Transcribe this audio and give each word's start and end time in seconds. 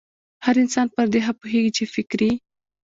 هر 0.45 0.55
انسان 0.63 0.87
پر 0.95 1.05
دې 1.13 1.19
ښه 1.25 1.33
پوهېږي 1.39 1.71
چې 1.77 1.83
فکري 1.93 2.31